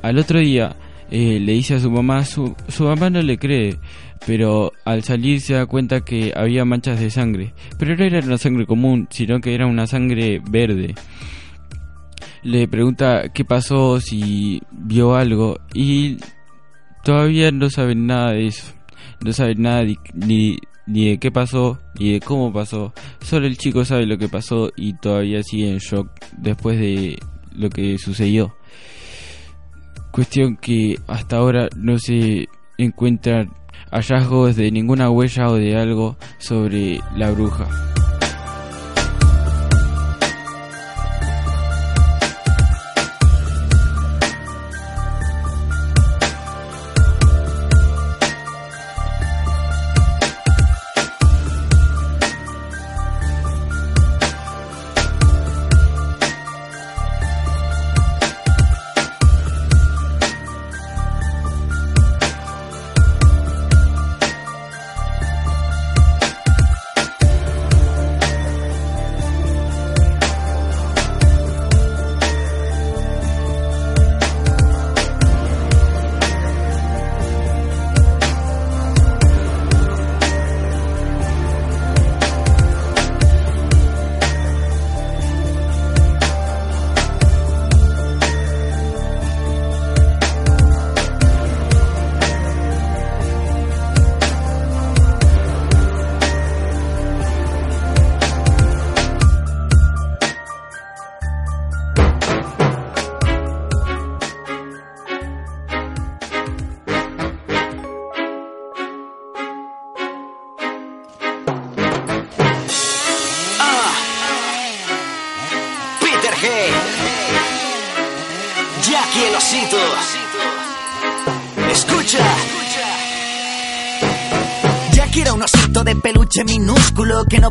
Al 0.02 0.18
otro 0.18 0.40
día 0.40 0.76
eh, 1.12 1.40
le 1.40 1.54
dice 1.54 1.76
a 1.76 1.80
su 1.80 1.92
mamá, 1.92 2.24
su, 2.26 2.56
su 2.68 2.84
mamá 2.84 3.10
no 3.10 3.22
le 3.22 3.38
cree, 3.38 3.78
pero 4.26 4.72
al 4.86 5.04
salir 5.04 5.42
se 5.42 5.54
da 5.54 5.66
cuenta 5.66 6.02
que 6.02 6.34
había 6.36 6.66
manchas 6.66 7.00
de 7.00 7.10
sangre, 7.10 7.54
pero 7.78 7.96
no 7.96 8.04
era 8.04 8.20
una 8.20 8.38
sangre 8.38 8.66
común, 8.66 9.08
sino 9.10 9.40
que 9.40 9.54
era 9.54 9.68
una 9.68 9.88
sangre 9.88 10.42
verde. 10.50 10.96
Le 12.44 12.68
pregunta 12.68 13.30
qué 13.34 13.44
pasó, 13.46 14.00
si 14.00 14.62
vio 14.72 15.16
algo 15.16 15.60
y 15.74 16.18
todavía 17.04 17.52
no 17.52 17.70
saben 17.70 18.06
nada 18.06 18.32
de 18.32 18.48
eso, 18.48 18.74
no 19.24 19.34
saben 19.34 19.62
nada 19.62 19.84
ni, 20.14 20.58
ni 20.88 21.10
de 21.10 21.18
qué 21.20 21.32
pasó, 21.32 21.80
ni 22.00 22.14
de 22.14 22.20
cómo 22.20 22.52
pasó. 22.52 22.94
Solo 23.22 23.46
el 23.46 23.58
chico 23.58 23.86
sabe 23.86 24.06
lo 24.06 24.18
que 24.18 24.30
pasó 24.30 24.72
y 24.76 24.94
todavía 24.94 25.44
sigue 25.44 25.70
en 25.70 25.78
shock 25.78 26.10
después 26.38 26.80
de 26.80 27.20
lo 27.56 27.70
que 27.70 27.98
sucedió. 27.98 28.56
Cuestión 30.12 30.56
que 30.58 30.96
hasta 31.08 31.38
ahora 31.38 31.70
no 31.76 32.00
se 32.00 32.48
encuentran 32.78 33.54
hallazgos 33.92 34.56
de 34.56 34.72
ninguna 34.72 35.10
huella 35.10 35.50
o 35.50 35.56
de 35.56 35.76
algo 35.76 36.18
sobre 36.40 37.00
la 37.16 37.32
bruja. 37.32 37.68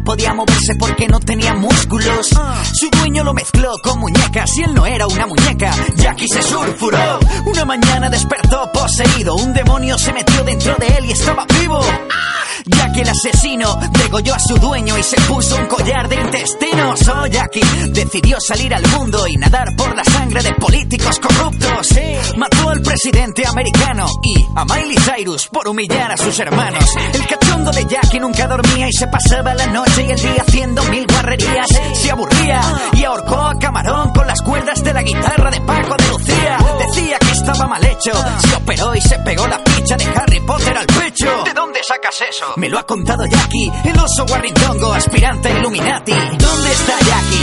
Podía 0.07 0.33
moverse 0.33 0.77
porque 0.77 1.09
no 1.09 1.19
tenía 1.19 1.53
músculos. 1.55 2.29
Su 2.73 2.89
dueño 2.91 3.25
lo 3.25 3.35
mezcló 3.35 3.73
con 3.83 3.99
muñecas 3.99 4.49
y 4.57 4.63
él 4.63 4.73
no 4.73 4.87
era 4.87 5.09
una 5.09 5.27
muñeca. 5.27 5.73
Jackie 5.97 6.29
se 6.29 6.43
surfuró. 6.43 7.19
Una 7.45 7.65
mañana 7.65 8.09
despertó 8.09 8.71
poseído. 8.73 9.35
Un 9.35 9.53
demonio 9.53 9.99
se 9.99 10.13
metió 10.13 10.45
dentro 10.45 10.77
de 10.79 10.87
él 10.87 11.07
y 11.07 11.11
estaba 11.11 11.45
vivo. 11.61 11.81
Jackie 12.69 13.01
el 13.03 13.09
asesino 13.09 13.79
degolló 13.97 14.35
a 14.35 14.39
su 14.41 14.57
dueño 14.59 14.99
y 14.99 15.03
se 15.03 15.21
puso 15.23 15.57
un 15.57 15.67
collar 15.67 16.09
de 16.09 16.17
intestinos. 16.17 17.09
Oh, 17.09 17.27
Jackie 17.27 17.61
decidió 17.91 18.41
salir 18.41 18.75
al 18.75 18.85
mundo 18.89 19.27
y 19.29 19.37
nadar 19.37 19.77
por 19.77 19.95
la 19.95 20.03
sangre 20.03 20.43
de 20.43 20.53
políticos 20.55 21.21
corruptos. 21.21 21.95
Mató 22.37 22.71
al 22.71 22.83
presidente 22.83 23.47
americano 23.47 24.09
y 24.23 24.45
a 24.57 24.65
Miley 24.65 24.97
Cyrus 24.97 25.47
por 25.47 25.69
humillar 25.69 26.11
a 26.11 26.17
sus 26.17 26.37
hermanos. 26.41 26.85
El 27.15 27.27
cachondo 27.27 27.71
de 27.71 27.85
Jackie 27.85 28.19
nunca 28.19 28.49
dormía 28.49 28.89
y 28.89 28.93
se 28.93 29.07
pasaba 29.07 29.55
la 29.55 29.67
noche 29.69 30.05
y 30.05 30.11
el 30.11 30.19
día 30.19 30.43
haciendo 30.47 30.83
mil 30.85 31.07
guarrerías. 31.07 31.69
Se 31.95 32.11
aburría 32.11 32.61
y 32.95 33.05
ahorcó 33.05 33.37
a 33.43 33.59
Camarón 33.61 34.13
con 34.13 34.27
las 34.27 34.43
cuerdas 34.43 34.83
de 34.83 34.93
la 34.93 35.03
guitarra 35.03 35.51
de 35.51 35.61
Paco 35.61 35.95
de 35.97 36.09
Lucía. 36.09 36.59
Decía 36.81 37.19
que 37.21 37.26
estaba 37.47 37.69
mal 37.69 37.85
hecho. 37.85 38.13
Se 38.41 38.57
operó 38.57 38.95
y 38.95 39.01
se 39.01 39.19
pegó 39.21 39.47
la 39.47 39.61
ficha 39.65 39.97
de 39.97 40.05
Harry 40.07 40.41
Potter 40.41 40.77
al 40.77 40.87
pecho. 40.87 41.45
¿De 41.45 41.55
dónde 41.55 41.81
sacas 41.87 42.21
eso? 42.29 42.55
Me 42.57 42.69
lo 42.69 42.79
ha 42.79 42.83
contado 42.85 43.25
Jackie, 43.25 43.71
el 43.85 43.99
oso 43.99 44.27
guarritongo, 44.27 44.93
aspirante 44.93 45.51
Illuminati. 45.51 46.13
¿Dónde 46.13 46.73
está 46.73 46.99
Jackie? 46.99 47.36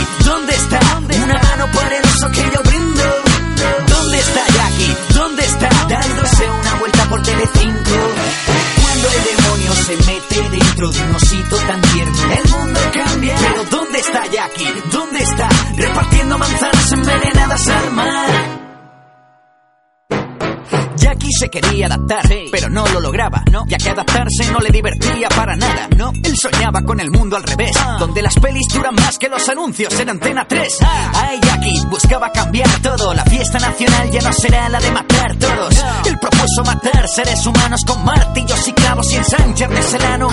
Se 21.38 21.48
quería 21.48 21.86
adaptar, 21.86 22.22
pero 22.50 22.68
no 22.68 22.86
lo 22.88 23.00
lograba, 23.00 23.42
ya 23.66 23.76
que 23.76 23.90
adaptarse 23.90 24.50
no 24.52 24.60
le 24.60 24.70
divertía 24.70 25.28
para 25.28 25.56
nada. 25.56 25.88
No, 25.96 26.12
él 26.22 26.36
soñaba 26.36 26.82
con 26.82 27.00
el 27.00 27.10
mundo 27.10 27.36
al 27.36 27.42
revés, 27.42 27.72
donde 27.98 28.22
las 28.22 28.34
pelis 28.36 28.66
duran 28.72 28.94
más 28.94 29.18
que 29.18 29.28
los 29.28 29.48
anuncios 29.48 29.98
en 29.98 30.10
Antena 30.10 30.46
3. 30.46 30.78
Ay, 31.14 31.40
Jackie 31.42 31.80
buscaba 31.88 32.30
cambiar 32.30 32.68
todo, 32.82 33.14
la 33.14 33.24
fiesta 33.24 33.58
nacional 33.58 34.10
ya 34.10 34.20
no 34.20 34.32
será 34.32 34.68
la 34.68 34.80
de 34.80 34.90
matar 34.90 35.36
todos. 35.36 35.74
Él 36.06 36.18
propuso 36.18 36.64
matar 36.64 37.08
seres 37.08 37.46
humanos 37.46 37.80
con 37.86 38.04
martillos 38.04 38.68
y 38.68 38.72
clavos 38.72 39.12
y 39.12 39.16
ensanches 39.16 39.68
de 39.68 39.82
selano. 39.82 40.28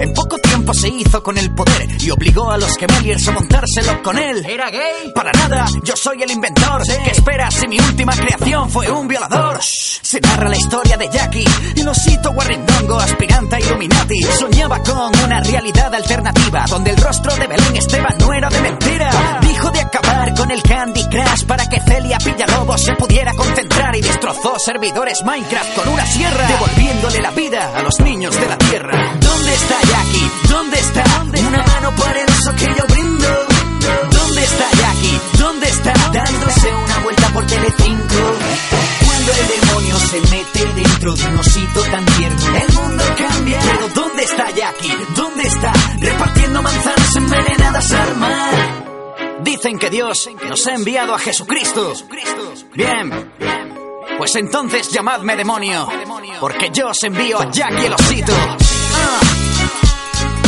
En 0.00 0.12
poco 0.12 0.38
tiempo 0.38 0.72
se 0.74 0.88
hizo 0.88 1.22
con 1.22 1.36
el 1.38 1.54
poder 1.54 1.88
y 2.00 2.10
obligó 2.10 2.50
a 2.50 2.58
los 2.58 2.76
Gemeliers 2.76 3.28
a 3.28 3.32
montárselo 3.32 4.02
con 4.02 4.18
él. 4.18 4.44
¿Era 4.46 4.70
gay? 4.70 5.12
Para 5.14 5.32
nada, 5.32 5.66
yo 5.82 5.96
soy 5.96 6.22
el 6.22 6.30
inventor. 6.30 6.82
¿Qué 7.04 7.10
esperas 7.10 7.54
si 7.54 7.68
mi 7.68 7.78
última 7.78 8.14
creación 8.14 8.70
fue 8.70 8.90
un 8.90 9.08
violador? 9.08 9.58
Se 9.62 10.20
narra 10.20 10.45
la 10.48 10.56
historia 10.56 10.96
de 10.96 11.08
Jackie, 11.08 11.44
el 11.76 11.88
osito 11.88 12.32
guarrindongo, 12.32 12.98
aspirante 12.98 13.56
a 13.56 13.60
Illuminati. 13.60 14.20
Soñaba 14.38 14.80
con 14.80 15.16
una 15.24 15.40
realidad 15.40 15.94
alternativa, 15.94 16.64
donde 16.68 16.90
el 16.90 16.96
rostro 16.96 17.34
de 17.36 17.46
Belén 17.46 17.76
Esteban 17.76 18.16
no 18.18 18.32
era 18.32 18.48
de 18.48 18.60
mentira. 18.60 19.38
Dijo 19.40 19.70
de 19.70 19.80
acabar 19.80 20.34
con 20.34 20.50
el 20.50 20.62
Candy 20.62 21.04
Crush 21.08 21.44
para 21.46 21.68
que 21.68 21.80
Celia 21.80 22.18
Pillalobos 22.18 22.80
se 22.80 22.94
pudiera 22.94 23.32
concentrar 23.34 23.96
y 23.96 24.02
destrozó 24.02 24.58
servidores 24.58 25.22
Minecraft 25.24 25.74
con 25.74 25.88
una 25.88 26.06
sierra, 26.06 26.46
devolviéndole 26.46 27.20
la 27.20 27.30
vida 27.30 27.72
a 27.76 27.82
los 27.82 27.98
niños 28.00 28.38
de 28.38 28.46
la 28.46 28.58
tierra. 28.58 29.16
¿Dónde 29.20 29.54
está 29.54 29.80
Jackie? 29.80 30.30
¿Dónde 30.48 30.78
está? 30.78 31.04
Una 31.48 31.62
mano 31.62 31.90
por 31.96 32.16
el 32.16 32.26
que 32.56 32.66
yo 32.66 32.86
brindo. 32.88 33.28
¿Dónde 34.10 34.44
está 34.44 34.70
Jackie? 34.76 35.20
¿Dónde 35.38 35.68
está? 35.68 35.92
Dándose 36.12 36.74
una 36.74 36.98
vuelta 37.00 37.28
por 37.32 37.46
Telecinco. 37.46 38.85
Se 40.16 40.22
mete 40.34 40.64
dentro 40.72 41.14
de 41.14 41.26
un 41.26 41.36
osito 41.36 41.82
tan 41.90 42.06
tierno, 42.06 42.56
el 42.56 42.72
mundo 42.72 43.04
cambia. 43.18 43.60
Pero 43.60 43.88
¿dónde 43.88 44.22
está 44.22 44.50
Jackie? 44.50 44.96
¿Dónde 45.14 45.42
está? 45.42 45.72
Repartiendo 46.00 46.62
manzanas 46.62 47.16
envenenadas 47.16 47.92
al 47.92 48.16
mar. 48.16 49.34
Dicen 49.42 49.78
que 49.78 49.90
Dios 49.90 50.30
nos 50.48 50.66
ha 50.68 50.74
enviado 50.74 51.14
a 51.14 51.18
Jesucristo. 51.18 51.92
Bien. 52.72 53.30
Pues 54.16 54.34
entonces 54.36 54.90
llamadme 54.90 55.36
demonio, 55.36 55.86
porque 56.40 56.70
yo 56.72 56.88
os 56.88 57.02
envío 57.02 57.38
a 57.38 57.50
Jackie 57.50 57.84
el 57.84 57.92
osito. 57.92 58.32
Ah. 58.32 59.20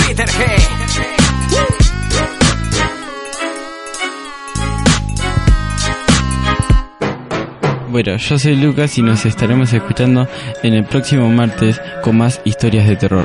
Peter 0.07 0.31
G. 0.31 1.08
Bueno, 7.91 8.17
yo 8.19 8.39
soy 8.39 8.57
Lucas 8.57 8.99
y 8.99 9.03
nos 9.03 9.25
estaremos 9.25 9.73
escuchando 9.73 10.29
en 10.63 10.75
el 10.75 10.85
próximo 10.85 11.29
martes 11.31 11.81
con 12.03 12.19
más 12.19 12.41
historias 12.45 12.87
de 12.87 12.97
terror. 12.97 13.25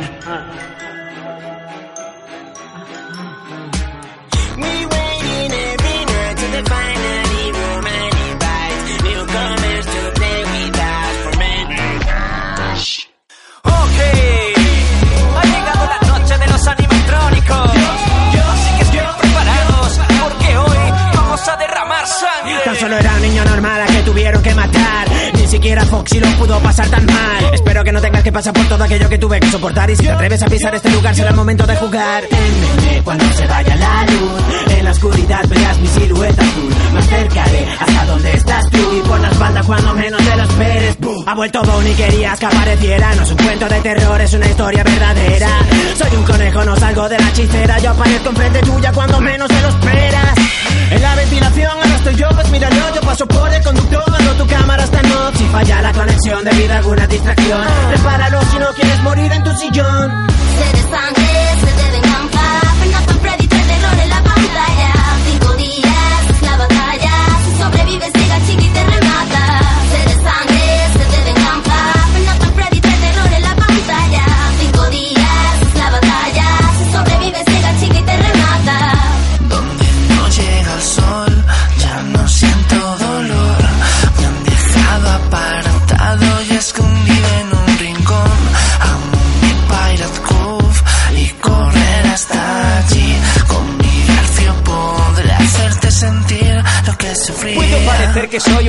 Ni 25.33 25.47
siquiera 25.47 25.85
Foxy 25.85 26.19
lo 26.19 26.27
pudo 26.37 26.59
pasar 26.59 26.87
tan 26.87 27.05
mal. 27.05 27.53
Espero 27.53 27.83
que 27.83 27.91
no 27.91 28.01
tengas 28.01 28.23
que 28.23 28.31
pasar 28.31 28.53
por 28.53 28.65
todo 28.67 28.83
aquello 28.83 29.07
que 29.09 29.17
tuve 29.17 29.39
que 29.39 29.49
soportar. 29.51 29.89
Y 29.89 29.95
si 29.95 30.03
te 30.03 30.11
atreves 30.11 30.41
a 30.41 30.47
pisar 30.47 30.73
este 30.75 30.89
lugar, 30.89 31.15
será 31.15 31.29
el 31.29 31.35
momento 31.35 31.65
de 31.65 31.75
jugar. 31.75 32.23
Témeme 32.23 33.01
cuando 33.03 33.25
se 33.33 33.45
vaya 33.47 33.75
la 33.75 34.05
luz. 34.05 34.41
En 34.77 34.85
la 34.85 34.91
oscuridad 34.91 35.47
verás 35.47 35.77
mi 35.79 35.87
silueta 35.87 36.41
azul. 36.41 36.73
Me 36.93 36.99
acercaré 36.99 37.67
hasta 37.79 38.05
donde 38.05 38.33
estás 38.33 38.69
tú. 38.69 38.77
Y 38.97 39.07
por 39.07 39.19
la 39.19 39.29
espalda 39.29 39.63
cuando 39.63 39.93
menos 39.93 40.21
te 40.23 40.35
lo 40.35 40.43
esperes. 40.43 40.99
¡Bum! 40.99 41.23
Ha 41.27 41.35
vuelto 41.35 41.61
Bonnie, 41.63 41.93
querías 41.93 42.39
que 42.39 42.45
apareciera. 42.45 43.15
No 43.15 43.23
es 43.23 43.31
un 43.31 43.37
cuento 43.37 43.67
de 43.69 43.81
terror, 43.81 44.21
es 44.21 44.33
una 44.33 44.45
historia 44.47 44.83
verdadera. 44.83 45.49
Soy 45.97 46.17
un 46.17 46.23
conejo, 46.23 46.63
no 46.63 46.75
salgo 46.75 47.09
de 47.09 47.19
la 47.19 47.29
hechicera. 47.29 47.79
Yo 47.79 47.91
aparezco 47.91 48.29
enfrente 48.29 48.59
tuya 48.61 48.91
cuando 48.91 49.19
menos 49.21 49.47
te 49.47 49.61
lo 49.61 49.69
esperas. 49.69 50.52
En 50.91 51.01
la 51.01 51.15
ventilación 51.15 51.71
ahora 51.71 51.95
estoy 51.95 52.15
yo, 52.15 52.29
pues 52.29 52.49
míralo, 52.51 52.95
yo 52.95 53.01
paso 53.01 53.25
por 53.27 53.53
el 53.53 53.63
conductor, 53.63 54.03
cuando 54.05 54.33
tu 54.43 54.47
cámara 54.47 54.83
en 54.83 55.11
off. 55.11 55.37
Si 55.37 55.45
falla 55.45 55.81
la 55.81 55.91
conexión 55.93 56.43
debido 56.43 56.73
a 56.73 56.77
alguna 56.77 57.07
distracción, 57.07 57.61
repáralo 57.91 58.41
si 58.51 58.57
no 58.59 58.67
quieres 58.73 59.01
morir 59.01 59.31
en 59.31 59.43
tu 59.43 59.51
sillón. 59.57 60.27
Se 60.57 60.81
sangre, 60.83 61.33
se 61.61 61.83
deben 61.83 62.01
campar. 62.01 62.63
En 62.83 64.09
la 64.09 64.23
pantalla. 64.23 64.93
Cinco 65.29 65.53
días, 65.53 66.41
la 66.41 66.57
batalla. 66.57 67.11
Si 67.45 67.61
sobrevives, 67.61 68.11
llega 68.13 68.45
chiqui 68.47 68.69
te 68.69 69.02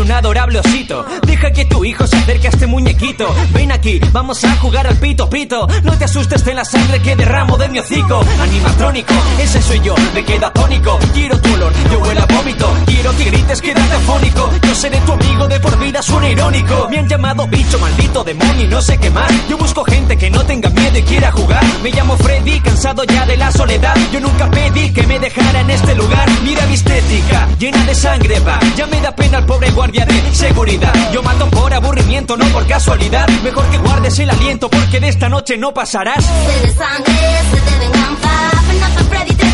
un 0.05 0.13
adorable 0.13 0.59
osito. 0.59 1.05
Deja 1.27 1.51
que 1.51 1.65
tu 1.65 1.85
hijo 1.85 2.07
se 2.07 2.17
acerque 2.17 2.49
a 2.49 2.51
este 2.51 2.67
muñequito. 2.67 3.35
Ven 3.53 3.73
aquí, 3.73 4.01
vamos 4.13 4.45
a 4.45 4.55
jugar 4.57 4.87
al 4.87 4.97
pito 4.97 5.29
pito. 5.29 5.67
No 5.83 5.97
te 5.97 6.05
asustes 6.05 6.45
de 6.45 6.55
la 6.55 6.65
sangre 6.65 7.01
que 7.01 7.17
derramo 7.17 7.57
de 7.57 7.69
mi 7.69 7.79
hocico. 7.79 8.21
Animatrónico, 8.41 9.15
ese 9.41 9.63
soy 9.63 9.81
yo, 9.81 9.95
me 10.15 10.25
queda 10.25 10.53
tónico. 10.53 10.99
Quiero 11.13 11.41
tu 11.41 11.53
olor, 11.55 11.73
yo 11.91 11.99
huelo 12.01 12.23
a 12.23 12.27
vómito. 12.27 12.84
Quiero 13.05 13.19
que 13.19 13.25
grites, 13.25 13.61
quédate 13.61 13.97
afónico. 13.97 14.51
Yo 14.67 14.75
seré 14.75 14.99
tu 15.01 15.13
amigo 15.13 15.47
de 15.47 15.61
por 15.61 15.79
vida, 15.79 16.01
suena 16.01 16.27
irónico. 16.27 16.89
Me 16.89 17.01
han 17.01 17.07
llamado 17.07 17.47
bicho, 17.49 17.79
maldito 17.79 18.25
demonio 18.25 18.65
y 18.65 18.67
no 18.67 18.81
sé 18.81 18.97
qué 18.97 19.11
más. 19.11 19.31
Yo 19.47 19.59
busco 19.59 19.85
gente 19.85 20.17
que 20.17 20.31
no 20.31 20.43
tenga 20.47 20.71
miedo 20.71 20.97
y 20.97 21.03
quiera 21.03 21.31
jugar. 21.31 21.63
Me 21.83 21.91
llamo 21.91 22.17
Freddy, 22.17 22.61
cansado 22.61 23.05
ya 23.05 23.27
de 23.27 23.37
la 23.37 23.53
soledad. 23.53 23.95
Yo 24.11 24.21
nunca 24.21 24.51
pedí 24.51 24.91
que 24.91 25.03
me 25.03 25.19
dejara 25.19 25.61
en 25.61 25.69
este 25.69 25.95
lugar. 25.95 26.27
Mira 26.45 26.65
mi 26.67 26.73
estética, 26.73 27.47
llena 27.59 27.85
de 27.85 27.95
sangre 27.95 28.41
va. 28.41 28.59
Ya 28.75 28.87
me 28.87 28.99
da 29.03 29.15
pena 29.15 29.37
el 29.37 29.45
pobre 29.45 29.71
guardia 29.73 30.07
de 30.07 30.35
seguridad. 30.35 30.95
Yo 31.13 31.23
mato 31.23 31.47
por 31.51 31.75
aburrimiento, 31.75 32.39
no 32.39 32.47
por 32.47 32.67
casualidad. 32.67 33.29
Mejor 33.43 33.67
que 33.67 33.77
guardes 33.77 34.19
el 34.19 34.31
aliento 34.31 34.71
porque 34.71 34.99
de 34.99 35.11
esta 35.11 35.29
noche 35.29 35.59
no 35.59 35.75
pasarás. 35.75 36.25
Se 36.25 36.67
de 36.67 36.73
sangre, 36.73 37.13
se 37.51 37.91
campar. 37.91 38.55
Nathan 38.81 39.07
Freddy, 39.09 39.35
tres 39.35 39.54